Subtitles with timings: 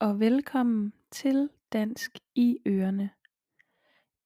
[0.00, 3.10] og velkommen til Dansk i Ørene.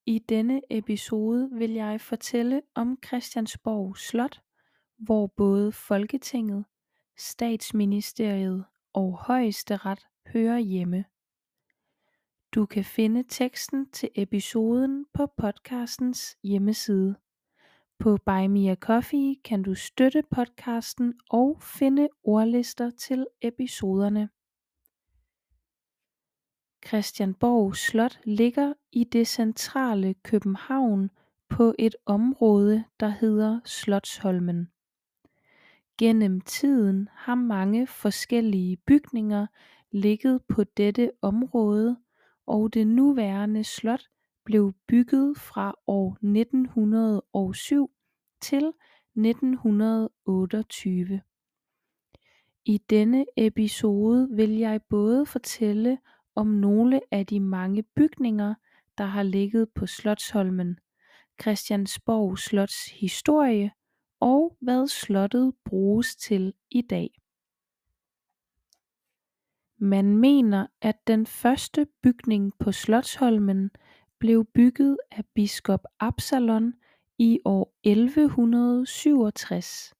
[0.06, 4.40] I denne episode vil jeg fortælle om Christiansborg Slot,
[4.98, 6.64] hvor både Folketinget,
[7.18, 11.04] Statsministeriet og Højesteret hører hjemme.
[12.54, 17.16] Du kan finde teksten til episoden på podcastens hjemmeside.
[17.98, 24.28] På Buy Me a Coffee kan du støtte podcasten og finde ordlister til episoderne.
[26.86, 31.10] Christiansborg Slot ligger i det centrale København
[31.48, 34.68] på et område der hedder Slotsholmen.
[35.98, 39.46] Gennem tiden har mange forskellige bygninger
[39.90, 41.96] ligget på dette område
[42.46, 44.02] og det nuværende slot
[44.44, 47.90] blev bygget fra år 1907
[48.40, 48.72] til
[49.16, 51.20] 1928.
[52.64, 55.98] I denne episode vil jeg både fortælle
[56.34, 58.54] om nogle af de mange bygninger
[58.98, 60.78] der har ligget på Slotsholmen,
[61.42, 63.70] Christiansborg Slots historie
[64.20, 67.10] og hvad slottet bruges til i dag.
[69.78, 73.70] Man mener at den første bygning på Slotsholmen
[74.18, 76.74] blev bygget af biskop Absalon
[77.18, 79.94] i år 1167.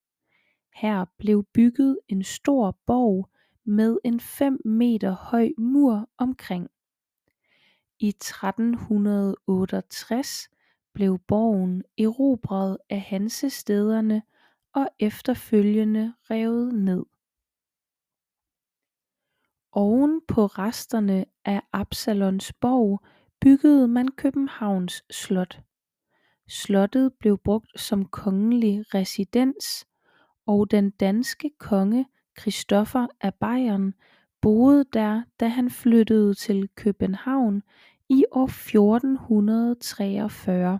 [0.75, 3.31] Her blev bygget en stor borg
[3.65, 6.71] med en 5 meter høj mur omkring.
[7.99, 10.49] I 1368
[10.93, 14.23] blev borgen erobret af hansestæderne
[14.73, 17.05] og efterfølgende revet ned.
[19.73, 23.01] Oven på resterne af Absalons borg
[23.41, 25.61] byggede man Københavns Slot.
[26.49, 29.87] Slottet blev brugt som kongelig residens
[30.47, 32.07] og den danske konge
[32.41, 33.95] Christoffer af Bayern
[34.41, 37.63] boede der da han flyttede til København
[38.09, 40.79] i år 1443.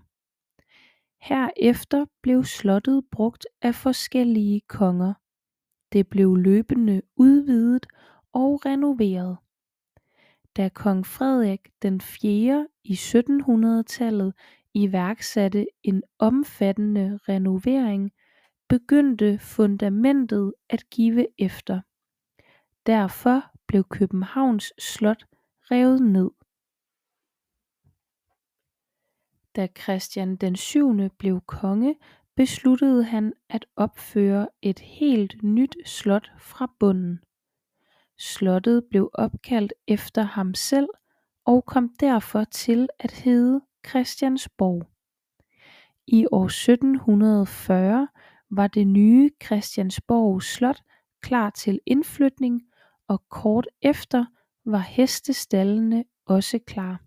[1.21, 5.15] Herefter blev slottet brugt af forskellige konger.
[5.93, 7.87] Det blev løbende udvidet
[8.33, 9.37] og renoveret.
[10.57, 12.67] Da kong Frederik den 4.
[12.85, 14.35] i 1700-tallet
[14.75, 18.13] iværksatte en omfattende renovering
[18.75, 21.81] begyndte fundamentet at give efter.
[22.87, 25.25] Derfor blev Københavns Slot
[25.71, 26.31] revet ned.
[29.57, 31.11] Da Christian den 7.
[31.19, 31.97] blev konge
[32.37, 37.21] besluttede han at opføre et helt nyt slot fra bunden.
[38.19, 40.89] Slottet blev opkaldt efter ham selv
[41.45, 44.89] og kom derfor til at hedde Christiansborg.
[46.07, 48.09] I år 1740
[48.57, 50.83] var det nye Christiansborg Slot
[51.23, 52.63] klar til indflytning
[53.09, 54.25] og kort efter
[54.65, 57.01] var hestestaldene også klar.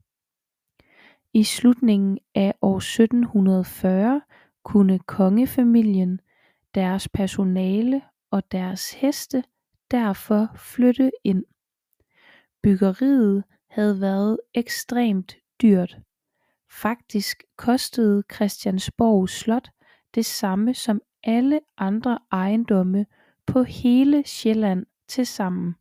[1.33, 4.21] I slutningen af år 1740
[4.63, 6.21] kunne kongefamilien,
[6.75, 9.43] deres personale og deres heste
[9.91, 11.43] derfor flytte ind.
[12.63, 15.97] Byggeriet havde været ekstremt dyrt.
[16.71, 19.69] Faktisk kostede Christiansborg Slot
[20.15, 23.05] det samme som alle andre ejendomme
[23.45, 25.75] på hele Sjælland tilsammen.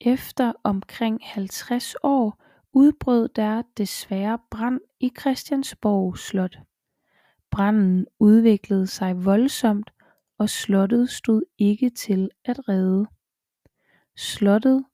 [0.00, 6.58] Efter omkring 50 år udbrød der desværre brand i Christiansborg Slot.
[7.50, 9.90] Branden udviklede sig voldsomt
[10.38, 13.06] og slottet stod ikke til at redde.
[14.16, 14.84] Slottet,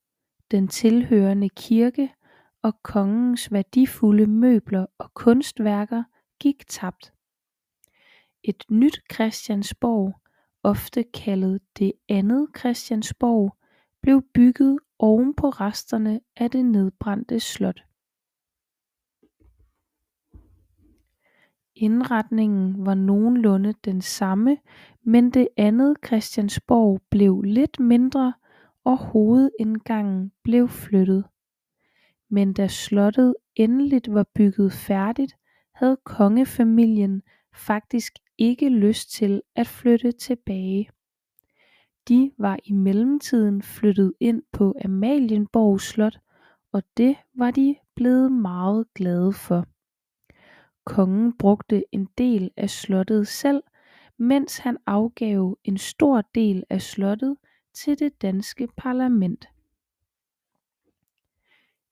[0.50, 2.14] den tilhørende kirke
[2.62, 6.04] og kongens værdifulde møbler og kunstværker
[6.40, 7.15] gik tabt.
[8.48, 10.20] Et nyt Christiansborg,
[10.62, 13.56] ofte kaldet det andet Christiansborg,
[14.02, 17.80] blev bygget oven på resterne af det nedbrændte slot.
[21.74, 24.58] Indretningen var nogenlunde den samme,
[25.02, 28.34] men det andet Christiansborg blev lidt mindre
[28.84, 31.24] og hovedindgangen blev flyttet.
[32.28, 35.36] Men da slottet endeligt var bygget færdigt,
[35.74, 37.22] havde kongefamilien
[37.54, 40.90] faktisk ikke lyst til at flytte tilbage.
[42.08, 46.18] De var i mellemtiden flyttet ind på Amalienborg Slot,
[46.72, 49.66] og det var de blevet meget glade for.
[50.84, 53.62] Kongen brugte en del af slottet selv,
[54.16, 57.36] mens han afgav en stor del af slottet
[57.74, 59.48] til det danske parlament.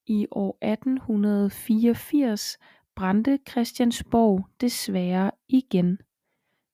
[0.07, 2.59] I år 1884
[2.95, 5.99] brændte Christiansborg desværre igen.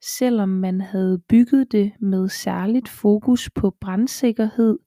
[0.02, 4.78] Selvom man havde bygget det med særligt fokus på brandsikkerhed,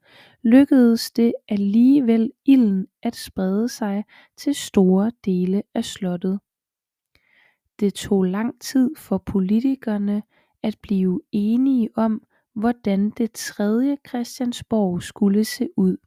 [0.44, 4.04] lykkedes det alligevel ilden at sprede sig
[4.38, 6.40] til store dele af slottet.
[7.80, 10.24] Det tog lang tid for politikerne
[10.64, 12.24] at blive enige om
[12.56, 15.98] hvordan det tredje Christiansborg skulle se ud.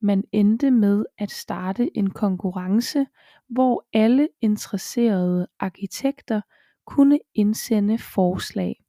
[0.00, 3.06] Man endte med at starte en konkurrence
[3.48, 6.40] hvor alle interesserede arkitekter
[6.86, 8.84] kunne indsende forslag.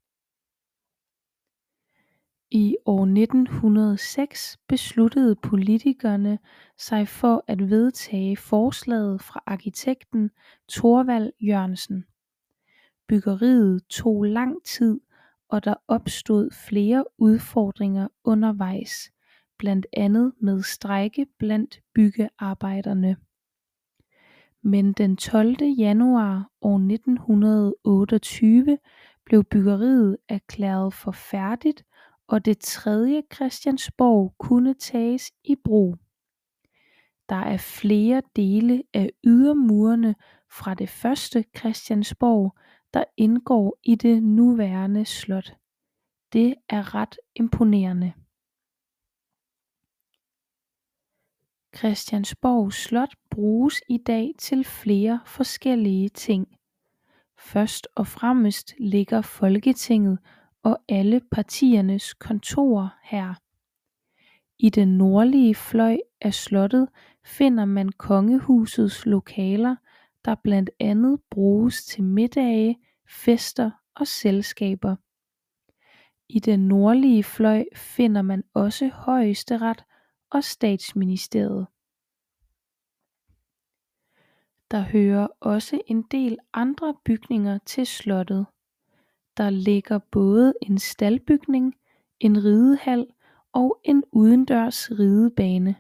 [2.52, 6.40] I år 1906 besluttede politikerne
[6.78, 10.32] sig for at vedtage forslaget fra arkitekten
[10.72, 12.06] Thorvald Jørgensen.
[13.08, 15.00] Byggeriet tog lang tid
[15.50, 19.12] og der opstod flere udfordringer undervejs
[19.58, 23.18] blandt andet med strejke blandt byggearbejderne
[24.66, 28.78] men den tolvte januar år 1928
[29.26, 31.86] blev byggeriet erklæret for færdigt
[32.28, 35.98] og det tredje Christiansborg kunne tages i brug.
[37.30, 40.16] Der er flere dele af ydermurene
[40.52, 42.58] fra det første Christiansborg
[42.94, 45.58] der indgår i det nuværende slot.
[46.34, 48.14] Det er ret imponerende.
[51.78, 56.48] Christiansborg Slot bruges i dag til flere forskellige ting.
[57.40, 60.20] Først og fremmest ligger Folketinget
[60.64, 63.34] og alle partiernes kontorer her.
[64.60, 66.90] I den nordlige fløj af slottet
[67.26, 69.76] finder man kongehusets lokaler
[70.26, 72.78] der blandt andet bruges til middage
[73.10, 74.96] fester og selskaber.
[76.30, 79.84] I den nordlige fløj finder man også Højesteret
[80.32, 81.68] og Statsministeriet
[84.72, 88.46] der hører også en del andre bygninger til slottet.
[89.38, 91.76] Der ligger både en staldbygning
[92.20, 93.08] en ridehal
[93.54, 95.76] og en udendørs ridebane.